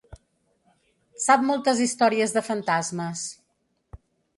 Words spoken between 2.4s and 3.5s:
fantasmes.